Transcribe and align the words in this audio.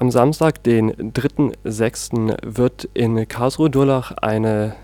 Am 0.00 0.10
Samstag, 0.10 0.62
den 0.62 1.12
3.6., 1.12 2.38
wird 2.42 2.88
in 2.94 3.28
Karlsruhe-Durlach 3.28 4.12
eine 4.12 4.74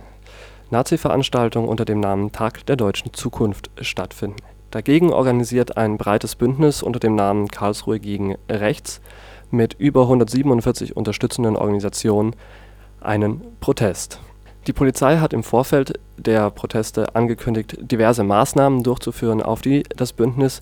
Nazi-Veranstaltung 0.68 1.68
unter 1.68 1.86
dem 1.86 2.00
Namen 2.00 2.32
Tag 2.32 2.66
der 2.66 2.76
deutschen 2.76 3.14
Zukunft 3.14 3.70
stattfinden. 3.80 4.36
Dagegen 4.70 5.14
organisiert 5.14 5.78
ein 5.78 5.96
breites 5.96 6.34
Bündnis 6.34 6.82
unter 6.82 7.00
dem 7.00 7.14
Namen 7.14 7.48
Karlsruhe 7.48 7.98
gegen 7.98 8.36
Rechts 8.50 9.00
mit 9.50 9.72
über 9.72 10.02
147 10.02 10.94
unterstützenden 10.94 11.56
Organisationen 11.56 12.36
einen 13.00 13.40
Protest. 13.60 14.20
Die 14.66 14.74
Polizei 14.74 15.16
hat 15.16 15.32
im 15.32 15.44
Vorfeld 15.44 15.98
der 16.18 16.50
Proteste 16.50 17.16
angekündigt, 17.16 17.78
diverse 17.80 18.22
Maßnahmen 18.22 18.82
durchzuführen, 18.82 19.40
auf 19.40 19.62
die 19.62 19.84
das 19.96 20.12
Bündnis 20.12 20.60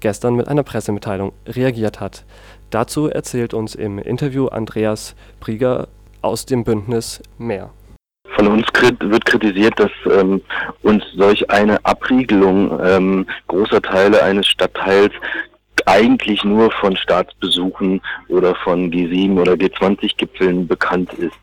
gestern 0.00 0.34
mit 0.34 0.48
einer 0.48 0.62
Pressemitteilung 0.62 1.32
reagiert 1.46 2.00
hat. 2.00 2.24
Dazu 2.70 3.08
erzählt 3.08 3.54
uns 3.54 3.74
im 3.74 3.98
Interview 3.98 4.48
Andreas 4.48 5.14
Brieger 5.40 5.88
aus 6.22 6.46
dem 6.46 6.64
Bündnis 6.64 7.22
mehr. 7.38 7.70
Von 8.34 8.48
uns 8.48 8.66
wird 9.00 9.24
kritisiert, 9.24 9.78
dass 9.78 9.90
ähm, 10.12 10.42
uns 10.82 11.04
solch 11.16 11.48
eine 11.50 11.82
Abriegelung 11.84 12.78
ähm, 12.82 13.26
großer 13.46 13.80
Teile 13.80 14.22
eines 14.22 14.46
Stadtteils 14.46 15.12
eigentlich 15.86 16.44
nur 16.44 16.70
von 16.72 16.96
Staatsbesuchen 16.96 18.00
oder 18.28 18.54
von 18.56 18.90
G7 18.90 19.40
oder 19.40 19.52
G20-Gipfeln 19.52 20.66
bekannt 20.66 21.12
ist. 21.14 21.36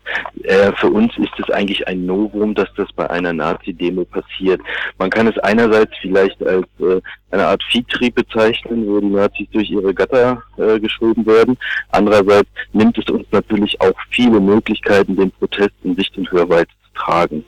Äh, 0.44 0.70
für 0.72 0.88
uns 0.88 1.16
ist 1.16 1.32
es 1.38 1.50
eigentlich 1.50 1.86
ein 1.88 2.06
Novum, 2.06 2.54
dass 2.54 2.68
das 2.76 2.92
bei 2.92 3.08
einer 3.08 3.32
Nazi-Demo 3.32 4.04
passiert. 4.04 4.60
Man 4.98 5.10
kann 5.10 5.26
es 5.26 5.38
einerseits 5.38 5.92
vielleicht 6.00 6.40
als 6.46 6.66
äh, 6.78 7.00
eine 7.30 7.46
Art 7.46 7.62
Viehtrieb 7.64 8.14
bezeichnen, 8.14 8.86
wo 8.86 9.00
die 9.00 9.06
Nazis 9.06 9.48
durch 9.50 9.70
ihre 9.70 9.94
Gatter 9.94 10.42
äh, 10.58 10.78
geschoben 10.78 11.24
werden. 11.26 11.56
Andererseits 11.90 12.48
nimmt 12.72 12.98
es 12.98 13.06
uns 13.10 13.26
natürlich 13.32 13.80
auch 13.80 13.94
viele 14.10 14.40
Möglichkeiten, 14.40 15.16
den 15.16 15.30
Protest 15.32 15.74
in 15.82 15.96
Sicht 15.96 16.16
und 16.18 16.30
Hörweite 16.30 16.68
zu 16.68 17.00
tragen. 17.00 17.44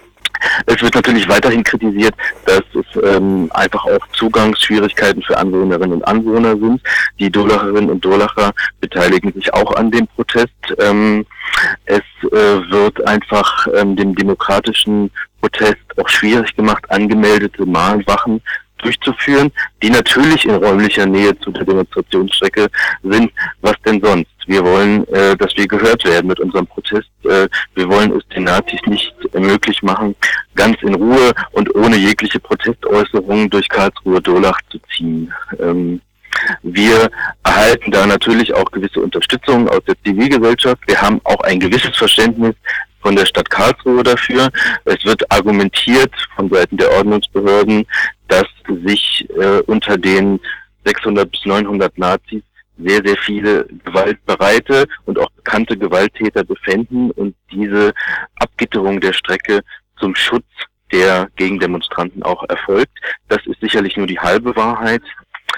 Es 0.67 0.81
wird 0.83 0.95
natürlich 0.95 1.29
weiterhin 1.29 1.63
kritisiert, 1.63 2.15
dass 2.45 2.63
es 2.75 3.03
ähm, 3.03 3.51
einfach 3.53 3.85
auch 3.85 4.07
Zugangsschwierigkeiten 4.13 5.23
für 5.23 5.37
Anwohnerinnen 5.37 5.93
und 5.93 6.07
Anwohner 6.07 6.57
sind. 6.57 6.81
Die 7.19 7.31
Dolacherinnen 7.31 7.91
und 7.91 8.05
Dolacher 8.05 8.53
beteiligen 8.81 9.33
sich 9.33 9.53
auch 9.53 9.75
an 9.75 9.91
dem 9.91 10.07
Protest. 10.09 10.55
Ähm, 10.79 11.27
es 11.85 12.03
äh, 12.23 12.71
wird 12.71 13.07
einfach 13.07 13.67
ähm, 13.75 13.97
dem 13.97 14.15
demokratischen 14.15 15.11
Protest 15.41 15.77
auch 15.97 16.09
schwierig 16.09 16.55
gemacht, 16.57 16.85
angemeldete 16.91 17.65
Mahnwachen 17.65 18.41
durchzuführen, 18.79 19.51
die 19.83 19.91
natürlich 19.91 20.45
in 20.45 20.55
räumlicher 20.55 21.07
Nähe 21.07 21.39
zu 21.41 21.51
der 21.51 21.65
Demonstrationsstrecke 21.65 22.69
sind. 23.03 23.33
Was 23.63 23.75
denn 23.85 24.01
sonst? 24.03 24.31
Wir 24.47 24.65
wollen, 24.65 25.07
äh, 25.09 25.37
dass 25.37 25.57
wir 25.57 25.67
gehört 25.67 26.05
werden 26.05 26.29
mit 26.29 26.39
unserem 26.39 26.67
Protest. 26.67 27.09
Äh, 27.25 27.49
wir 27.75 27.89
wollen 27.89 28.13
es 28.13 28.41
Nazis 28.41 28.81
nicht 28.87 29.16
möglich 29.41 29.83
machen, 29.83 30.15
ganz 30.55 30.81
in 30.83 30.95
Ruhe 30.95 31.33
und 31.53 31.75
ohne 31.75 31.97
jegliche 31.97 32.41
Protestäußerungen 32.41 33.51
durch 33.51 33.69
Karlsruhe-Dolach 33.69 34.61
zu 34.71 34.79
ziehen. 34.95 35.33
Ähm, 35.59 36.01
wir 36.63 37.11
erhalten 37.45 37.91
da 37.91 38.07
natürlich 38.07 38.53
auch 38.53 38.71
gewisse 38.71 39.01
Unterstützung 39.01 39.69
aus 39.69 39.81
der 39.87 39.95
Zivilgesellschaft. 40.05 40.83
Wir 40.87 41.01
haben 41.01 41.21
auch 41.25 41.41
ein 41.41 41.61
gewisses 41.61 41.97
Verständnis 41.97 42.55
von 43.01 43.17
der 43.17 43.27
Stadt 43.27 43.49
Karlsruhe 43.49 44.03
dafür. 44.03 44.51
Es 44.85 45.05
wird 45.05 45.31
argumentiert 45.33 46.13
von 46.35 46.51
Seiten 46.51 46.77
der 46.77 46.91
Ordnungsbehörden, 46.93 47.87
dass 48.29 48.47
sich 48.85 49.27
äh, 49.39 49.61
unter 49.67 49.97
den 49.97 50.41
600 50.85 51.31
bis 51.31 51.45
900 51.45 51.97
Nazis 51.99 52.43
sehr, 52.79 53.01
sehr 53.05 53.17
viele 53.19 53.67
gewaltbereite 53.85 54.87
und 55.05 55.19
auch 55.19 55.31
bekannte 55.31 55.77
Gewalttäter 55.77 56.45
befänden 56.45 57.11
und 57.13 57.35
diese 57.51 57.93
Abgitterung 58.37 59.01
der 59.01 59.13
Strecke 59.13 59.61
zum 59.99 60.15
Schutz 60.15 60.45
der 60.93 61.29
Gegendemonstranten 61.37 62.23
auch 62.23 62.45
erfolgt. 62.49 62.93
Das 63.29 63.45
ist 63.47 63.61
sicherlich 63.61 63.97
nur 63.97 64.07
die 64.07 64.19
halbe 64.19 64.55
Wahrheit. 64.57 65.03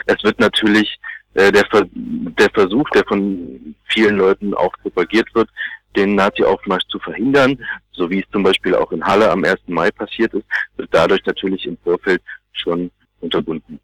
Es 0.06 0.22
wird 0.22 0.38
natürlich 0.38 0.98
äh, 1.34 1.52
der, 1.52 1.66
Ver 1.66 1.86
der 1.92 2.50
Versuch, 2.50 2.88
der 2.90 3.04
von 3.04 3.74
vielen 3.84 4.16
Leuten 4.16 4.54
auch 4.54 4.72
propagiert 4.82 5.28
wird, 5.34 5.50
den 5.96 6.14
Nazi-Aufmarsch 6.14 6.86
zu 6.88 6.98
verhindern, 6.98 7.58
so 7.92 8.08
wie 8.10 8.20
es 8.20 8.30
zum 8.30 8.42
Beispiel 8.42 8.74
auch 8.74 8.92
in 8.92 9.04
Halle 9.04 9.30
am 9.30 9.44
1. 9.44 9.58
Mai 9.66 9.90
passiert 9.90 10.32
ist, 10.34 10.44
wird 10.76 10.88
dadurch 10.92 11.24
natürlich 11.26 11.66
im 11.66 11.76
Vorfeld 11.82 12.22
schon 12.52 12.90
unterbunden. 13.20 13.80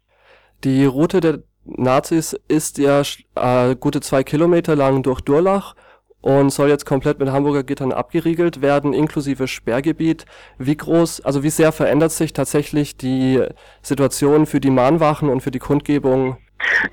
Die 0.63 0.85
Route 0.85 1.19
der 1.19 1.39
Nazis 1.65 2.39
ist 2.47 2.77
ja 2.77 3.01
äh, 3.35 3.75
gute 3.75 4.01
zwei 4.01 4.23
Kilometer 4.23 4.75
lang 4.75 5.03
durch 5.03 5.21
Durlach 5.21 5.75
und 6.21 6.49
soll 6.49 6.69
jetzt 6.69 6.85
komplett 6.85 7.19
mit 7.19 7.29
Hamburger 7.29 7.63
Gittern 7.63 7.91
abgeriegelt 7.91 8.61
werden, 8.61 8.93
inklusive 8.93 9.47
Sperrgebiet. 9.47 10.25
Wie 10.57 10.75
groß, 10.75 11.21
also 11.21 11.43
wie 11.43 11.51
sehr 11.51 11.71
verändert 11.71 12.11
sich 12.11 12.33
tatsächlich 12.33 12.97
die 12.97 13.43
Situation 13.81 14.45
für 14.45 14.59
die 14.59 14.71
Mahnwachen 14.71 15.29
und 15.29 15.41
für 15.41 15.51
die 15.51 15.59
Kundgebung? 15.59 16.37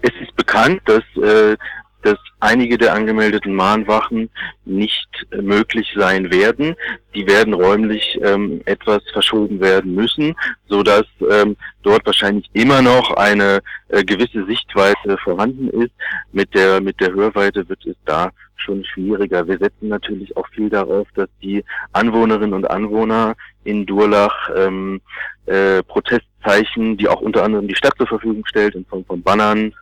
Es 0.03 0.11
ist 0.21 0.37
bekannt, 0.37 0.83
dass 0.85 1.03
äh, 1.23 1.57
dass 2.03 2.19
einige 2.41 2.79
der 2.79 2.95
angemeldeten 2.95 3.55
Mahnwachen 3.55 4.31
nicht 4.65 5.09
äh, 5.31 5.41
möglich 5.41 5.93
sein 5.97 6.31
werden. 6.31 6.75
Die 7.15 7.27
werden 7.27 7.55
räumlich 7.55 8.19
ähm, 8.23 8.61
etwas 8.65 9.03
verschoben 9.13 9.61
werden 9.61 9.95
müssen, 9.95 10.35
so 10.67 10.83
dass 10.83 11.05
ähm, 11.31 11.57
dort 11.83 12.05
wahrscheinlich 12.07 12.49
immer 12.53 12.83
noch 12.83 13.13
eine 13.17 13.61
äh, 13.89 14.05
gewisse 14.05 14.45
Sichtweise 14.47 15.17
vorhanden 15.23 15.69
ist. 15.69 15.93
Mit 16.33 16.55
der 16.55 16.81
mit 16.81 17.01
der 17.01 17.13
Hörweite 17.13 17.69
wird 17.69 17.85
es 17.87 17.97
da 18.05 18.31
schon 18.57 18.85
schwieriger. 18.85 19.47
Wir 19.47 19.59
setzen 19.59 19.89
natürlich 19.89 20.37
auch 20.37 20.49
viel 20.49 20.71
darauf, 20.71 21.07
dass 21.15 21.29
die 21.43 21.65
Anwohnerinnen 21.93 22.55
und 22.55 22.71
Anwohner 22.71 23.35
in 23.65 23.87
Durlach 23.87 24.51
ähm, 24.57 25.01
äh, 25.47 25.83
Protestzeichen, 25.83 26.97
die 26.97 27.09
auch 27.09 27.21
unter 27.21 27.45
anderem 27.45 27.69
die 27.69 27.75
Stadt 27.75 27.95
zur 27.99 28.07
Verfügung 28.07 28.45
stellt, 28.47 28.75
in 28.75 28.85
Form 28.87 29.05
von 29.05 29.23
Bannern, 29.23 29.75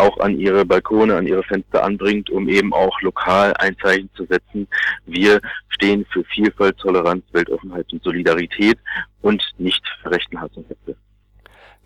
auch 0.00 0.18
an 0.18 0.38
ihre 0.38 0.64
Balkone, 0.64 1.16
an 1.16 1.26
ihre 1.26 1.42
Fenster 1.42 1.84
anbringt, 1.84 2.30
um 2.30 2.48
eben 2.48 2.72
auch 2.72 3.00
lokal 3.02 3.54
ein 3.54 3.76
Zeichen 3.78 4.10
zu 4.14 4.24
setzen. 4.24 4.66
Wir 5.06 5.40
stehen 5.68 6.04
für 6.12 6.24
Vielfalt, 6.24 6.78
Toleranz, 6.78 7.24
Weltoffenheit 7.32 7.92
und 7.92 8.02
Solidarität 8.02 8.78
und 9.22 9.42
nicht 9.58 9.82
für 10.02 10.10
rechten 10.10 10.40
Hass 10.40 10.50
und 10.54 10.68
Hetze. 10.68 10.96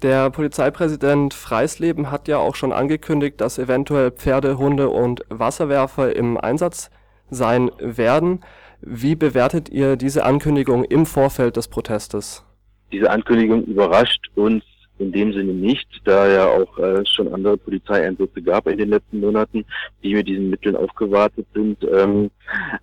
Der 0.02 0.30
Polizeipräsident 0.30 1.32
Freisleben 1.32 2.10
hat 2.10 2.28
ja 2.28 2.38
auch 2.38 2.56
schon 2.56 2.72
angekündigt, 2.72 3.40
dass 3.40 3.58
eventuell 3.58 4.10
Pferde, 4.10 4.58
Hunde 4.58 4.88
und 4.90 5.24
Wasserwerfer 5.28 6.14
im 6.14 6.36
Einsatz 6.36 6.90
sein 7.30 7.70
werden. 7.78 8.40
Wie 8.80 9.14
bewertet 9.14 9.70
ihr 9.70 9.96
diese 9.96 10.24
Ankündigung 10.24 10.84
im 10.84 11.06
Vorfeld 11.06 11.56
des 11.56 11.68
Protestes? 11.68 12.44
Diese 12.92 13.10
Ankündigung 13.10 13.64
überrascht 13.64 14.28
uns 14.34 14.62
in 14.98 15.12
dem 15.12 15.32
Sinne 15.32 15.52
nicht, 15.52 15.88
da 16.04 16.28
ja 16.28 16.46
auch 16.46 16.78
äh, 16.78 17.04
schon 17.06 17.32
andere 17.32 17.56
Polizeieinsätze 17.56 18.42
gab 18.42 18.66
in 18.66 18.78
den 18.78 18.90
letzten 18.90 19.20
Monaten, 19.20 19.64
die 20.02 20.14
mit 20.14 20.28
diesen 20.28 20.50
Mitteln 20.50 20.76
aufgewartet 20.76 21.46
sind. 21.52 21.78
Ähm, 21.92 22.30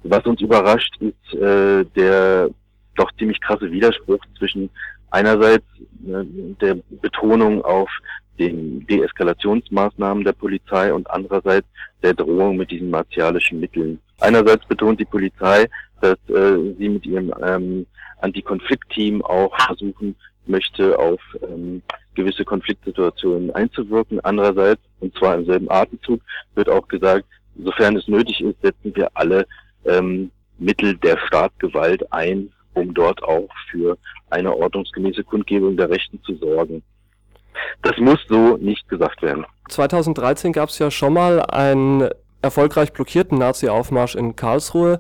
was 0.04 0.26
uns 0.26 0.42
überrascht, 0.42 0.96
ist 1.00 1.40
äh, 1.40 1.86
der 1.96 2.50
doch 2.96 3.12
ziemlich 3.18 3.40
krasse 3.40 3.72
Widerspruch 3.72 4.20
zwischen 4.38 4.70
einerseits 5.12 5.66
äh, 6.06 6.24
der 6.60 6.78
Betonung 7.02 7.64
auf 7.64 7.90
den 8.40 8.86
Deeskalationsmaßnahmen 8.88 10.24
der 10.24 10.34
Polizei 10.34 10.94
und 10.94 11.10
andererseits 11.10 11.68
der 12.02 12.14
Drohung 12.14 12.58
mit 12.58 12.72
diesen 12.72 12.90
martialischen 12.90 13.60
Mitteln. 13.60 14.00
Einerseits 14.20 14.66
betont 14.66 15.00
die 15.00 15.06
Polizei, 15.06 15.68
dass 16.02 16.18
äh, 16.30 16.74
sie 16.78 16.90
mit 16.90 17.06
ihrem 17.06 17.34
ähm, 17.44 17.86
Antikonfliktteam 18.22 19.22
auch 19.24 19.56
versuchen 19.66 20.16
möchte, 20.46 20.98
auf 20.98 21.20
ähm, 21.44 21.82
gewisse 22.16 22.46
Konfliktsituationen 22.46 23.52
einzuwirken. 23.52 24.20
Andererseits, 24.22 24.82
und 25.00 25.16
zwar 25.18 25.36
im 25.36 25.46
selben 25.46 25.70
Atemzug, 25.70 26.22
wird 26.56 26.70
auch 26.70 26.88
gesagt, 26.88 27.26
sofern 27.64 27.96
es 27.96 28.08
nötig 28.08 28.42
ist, 28.42 28.62
setzen 28.62 28.96
wir 28.96 29.10
alle 29.14 29.46
ähm, 29.86 30.32
Mittel 30.58 30.98
der 30.98 31.18
Staatsgewalt 31.28 32.12
ein, 32.12 32.52
um 32.74 32.94
dort 32.94 33.22
auch 33.24 33.50
für 33.70 33.98
eine 34.30 34.56
ordnungsgemäße 34.56 35.24
Kundgebung 35.24 35.76
der 35.78 35.90
Rechten 35.90 36.22
zu 36.24 36.36
sorgen. 36.36 36.84
Das 37.82 37.98
muss 37.98 38.20
so 38.28 38.58
nicht 38.58 38.88
gesagt 38.88 39.22
werden. 39.22 39.46
2013 39.70 40.54
gab 40.54 40.70
es 40.70 40.80
ja 40.80 40.90
schon 40.90 41.14
mal 41.14 41.42
einen 41.42 42.10
erfolgreich 42.42 42.94
blockierten 42.94 43.38
Nazi-Aufmarsch 43.38 44.16
in 44.16 44.36
Karlsruhe, 44.36 45.00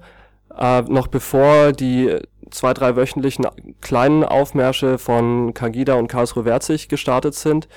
äh, 0.57 0.81
noch 0.81 1.07
bevor 1.07 1.71
die 1.71 2.17
zwei, 2.51 2.73
drei 2.73 2.95
wöchentlichen 2.95 3.47
kleinen 3.81 4.23
Aufmärsche 4.23 4.97
von 4.97 5.53
Kagida 5.53 5.95
und 5.95 6.07
Karlsruhe-Werzig 6.07 6.89
gestartet 6.89 7.33
sind. 7.33 7.67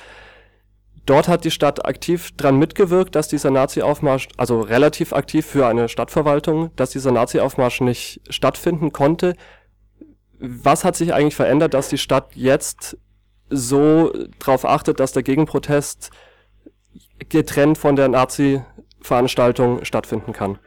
Dort 1.06 1.29
hat 1.29 1.44
die 1.44 1.50
Stadt 1.50 1.85
aktiv 1.85 2.32
dran 2.37 2.59
mitgewirkt, 2.59 3.15
dass 3.15 3.29
dieser 3.29 3.50
Nazi-Aufmarsch, 3.50 4.29
also 4.37 4.61
relativ 4.61 5.12
aktiv 5.12 5.44
für 5.44 5.67
eine 5.67 5.88
Stadtverwaltung, 5.88 6.71
dass 6.76 6.91
dieser 6.91 7.12
Nazi-Aufmarsch 7.12 7.82
nicht 7.82 8.21
stattfinden 8.31 8.93
konnte. 8.93 9.35
Was 10.38 10.85
hat 10.85 10.97
sich 10.97 11.12
eigentlich 11.12 11.37
verändert, 11.37 11.75
dass 11.75 11.88
die 11.88 11.99
Stadt 11.99 12.35
jetzt 12.35 12.97
so 13.50 14.12
darauf 14.38 14.65
achtet, 14.65 14.99
dass 14.99 15.12
der 15.12 15.23
Gegenprotest 15.23 16.11
getrennt 17.29 17.77
von 17.77 17.97
der 17.97 18.09
Nazi-Veranstaltung 18.09 19.85
stattfinden 19.85 20.32
kann? 20.32 20.59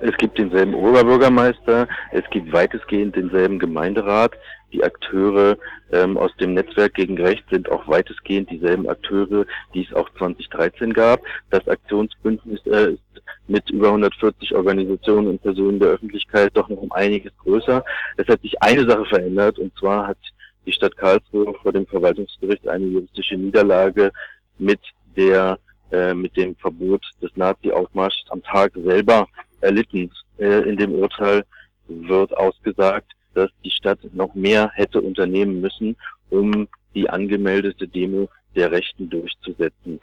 Es 0.00 0.16
gibt 0.18 0.38
denselben 0.38 0.74
Oberbürgermeister, 0.74 1.88
es 2.12 2.24
gibt 2.30 2.52
weitestgehend 2.52 3.16
denselben 3.16 3.58
Gemeinderat. 3.58 4.32
Die 4.72 4.84
Akteure 4.84 5.56
ähm, 5.92 6.18
aus 6.18 6.34
dem 6.36 6.54
Netzwerk 6.54 6.94
gegen 6.94 7.18
Recht 7.18 7.44
sind 7.50 7.70
auch 7.70 7.86
weitestgehend 7.88 8.50
dieselben 8.50 8.88
Akteure, 8.88 9.46
die 9.72 9.86
es 9.88 9.94
auch 9.94 10.08
2013 10.18 10.92
gab. 10.92 11.20
Das 11.50 11.66
Aktionsbündnis 11.66 12.60
äh, 12.66 12.92
ist 12.92 13.22
mit 13.48 13.70
über 13.70 13.88
140 13.88 14.54
Organisationen 14.54 15.28
und 15.28 15.42
Personen 15.42 15.78
der 15.78 15.90
Öffentlichkeit 15.90 16.50
doch 16.54 16.68
noch 16.68 16.78
um 16.78 16.92
einiges 16.92 17.32
größer. 17.38 17.84
Es 18.16 18.26
hat 18.26 18.42
sich 18.42 18.60
eine 18.60 18.88
Sache 18.88 19.06
verändert 19.06 19.58
und 19.58 19.72
zwar 19.78 20.08
hat 20.08 20.18
die 20.66 20.72
Stadt 20.72 20.96
Karlsruhe 20.96 21.54
vor 21.62 21.72
dem 21.72 21.86
Verwaltungsgericht 21.86 22.68
eine 22.68 22.84
juristische 22.86 23.36
Niederlage 23.36 24.10
mit 24.58 24.80
der 25.16 25.58
äh, 25.92 26.12
mit 26.12 26.36
dem 26.36 26.56
Verbot 26.56 27.04
des 27.22 27.30
Nazi-Aufmarschs 27.36 28.24
am 28.30 28.42
Tag 28.42 28.72
selber 28.74 29.28
erlitten. 29.60 30.10
Äh, 30.38 30.68
in 30.68 30.76
dem 30.76 30.92
Urteil 30.92 31.44
wird 31.88 32.36
ausgesagt, 32.36 33.12
dass 33.34 33.50
die 33.64 33.70
Stadt 33.70 33.98
noch 34.12 34.34
mehr 34.34 34.70
hätte 34.74 35.00
unternehmen 35.00 35.60
müssen, 35.60 35.96
um 36.30 36.68
die 36.94 37.08
angemeldete 37.08 37.86
Demo 37.86 38.28
der 38.54 38.72
Rechten 38.72 39.08
durchzusetzen. 39.10 40.00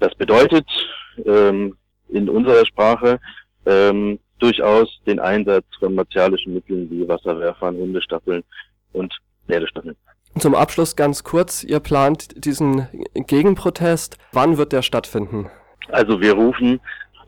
Das 0.00 0.14
bedeutet 0.14 0.66
ähm, 1.24 1.76
in 2.08 2.28
unserer 2.28 2.66
Sprache 2.66 3.20
ähm, 3.66 4.18
durchaus 4.38 4.88
den 5.06 5.20
Einsatz 5.20 5.66
von 5.78 5.94
martialischen 5.94 6.54
Mitteln 6.54 6.90
wie 6.90 7.06
Wasserwerfern, 7.06 7.76
Hundestaffeln 7.76 8.42
und 8.92 9.14
Pferdestaffeln. 9.46 9.96
Zum 10.38 10.54
Abschluss 10.54 10.96
ganz 10.96 11.24
kurz, 11.24 11.62
ihr 11.62 11.78
plant 11.78 12.44
diesen 12.44 12.88
Gegenprotest. 13.14 14.16
Wann 14.32 14.56
wird 14.56 14.72
der 14.72 14.82
stattfinden? 14.82 15.50
Also 15.88 16.20
wir 16.20 16.32
rufen 16.32 16.80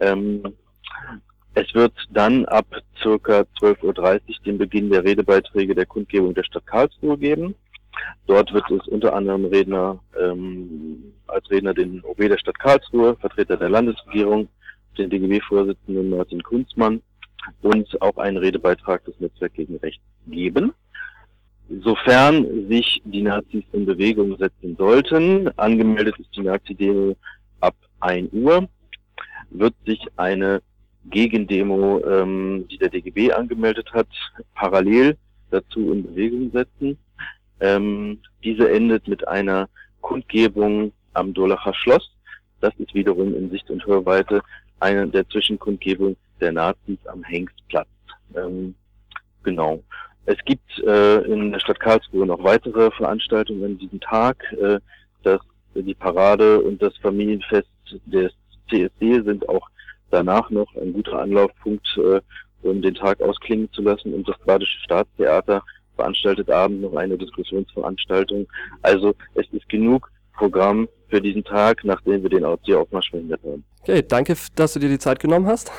Ähm, 0.00 0.42
es 1.54 1.74
wird 1.74 1.92
dann 2.10 2.46
ab 2.46 2.66
circa 3.00 3.44
12.30 3.60 3.84
Uhr 3.84 3.94
den 4.44 4.58
Beginn 4.58 4.90
der 4.90 5.04
Redebeiträge 5.04 5.76
der 5.76 5.86
Kundgebung 5.86 6.34
der 6.34 6.42
Stadt 6.42 6.66
Karlsruhe 6.66 7.16
geben. 7.16 7.54
Dort 8.26 8.52
wird 8.52 8.70
es 8.70 8.86
unter 8.88 9.14
anderem 9.14 9.44
Redner, 9.46 9.98
ähm, 10.20 11.12
als 11.26 11.50
Redner 11.50 11.74
den 11.74 12.02
OB 12.04 12.28
der 12.28 12.38
Stadt 12.38 12.58
Karlsruhe, 12.58 13.16
Vertreter 13.16 13.56
der 13.56 13.68
Landesregierung, 13.68 14.48
den 14.98 15.10
DGB-Vorsitzenden 15.10 16.10
Martin 16.10 16.42
Kunzmann 16.42 17.02
und 17.62 18.00
auch 18.00 18.16
einen 18.18 18.36
Redebeitrag 18.36 19.04
des 19.04 19.18
Netzwerk 19.18 19.54
gegen 19.54 19.76
Recht 19.76 20.00
geben. 20.26 20.72
Sofern 21.82 22.68
sich 22.68 23.00
die 23.04 23.22
Nazis 23.22 23.64
in 23.72 23.86
Bewegung 23.86 24.36
setzen 24.36 24.76
sollten, 24.76 25.48
angemeldet 25.58 26.18
ist 26.18 26.36
die 26.36 26.42
Nazi-Demo 26.42 27.16
ab 27.60 27.74
1 28.00 28.32
Uhr, 28.32 28.68
wird 29.50 29.74
sich 29.86 30.00
eine 30.16 30.60
Gegendemo, 31.06 32.00
ähm, 32.04 32.66
die 32.70 32.78
der 32.78 32.90
DGB 32.90 33.32
angemeldet 33.32 33.92
hat, 33.92 34.08
parallel 34.54 35.16
dazu 35.50 35.92
in 35.92 36.02
Bewegung 36.02 36.50
setzen. 36.52 36.98
Ähm, 37.62 38.18
diese 38.42 38.68
endet 38.70 39.06
mit 39.06 39.26
einer 39.26 39.68
Kundgebung 40.00 40.92
am 41.14 41.32
Dolacher 41.32 41.72
Schloss. 41.74 42.10
Das 42.60 42.74
ist 42.78 42.92
wiederum 42.92 43.34
in 43.34 43.50
Sicht 43.50 43.70
und 43.70 43.86
Hörweite 43.86 44.42
eine 44.80 45.06
der 45.06 45.28
Zwischenkundgebung 45.28 46.16
der 46.40 46.52
Nazis 46.52 46.98
am 47.06 47.22
Hengstplatz. 47.22 47.88
Ähm, 48.34 48.74
genau. 49.44 49.82
Es 50.26 50.38
gibt 50.44 50.78
äh, 50.80 51.20
in 51.20 51.52
der 51.52 51.60
Stadt 51.60 51.78
Karlsruhe 51.78 52.26
noch 52.26 52.42
weitere 52.42 52.90
Veranstaltungen 52.90 53.64
an 53.64 53.78
diesem 53.78 54.00
Tag. 54.00 54.44
Äh, 54.52 54.80
das, 55.22 55.40
die 55.74 55.94
Parade 55.94 56.60
und 56.60 56.82
das 56.82 56.96
Familienfest 56.98 57.68
des 58.06 58.32
CSD 58.70 59.22
sind 59.22 59.48
auch 59.48 59.68
danach 60.10 60.50
noch 60.50 60.74
ein 60.76 60.92
guter 60.92 61.20
Anlaufpunkt, 61.20 61.86
äh, 61.96 62.20
um 62.62 62.82
den 62.82 62.94
Tag 62.94 63.20
ausklingen 63.20 63.70
zu 63.72 63.82
lassen. 63.82 64.14
Und 64.14 64.28
das 64.28 64.38
Badische 64.44 64.78
Staatstheater 64.80 65.62
veranstaltet 65.96 66.50
abends 66.50 66.82
noch 66.82 66.94
eine 66.96 67.16
Diskussionsveranstaltung. 67.16 68.46
Also 68.82 69.14
es 69.34 69.46
ist 69.52 69.68
genug 69.68 70.10
Programm 70.34 70.88
für 71.08 71.20
diesen 71.20 71.44
Tag, 71.44 71.84
nachdem 71.84 72.22
wir 72.22 72.30
den 72.30 72.44
Aufmarsch 72.44 73.10
verhindert 73.10 73.40
haben. 73.44 73.64
Okay, 73.82 74.02
danke, 74.06 74.34
dass 74.54 74.72
du 74.72 74.80
dir 74.80 74.88
die 74.88 74.98
Zeit 74.98 75.20
genommen 75.20 75.46
hast. 75.46 75.70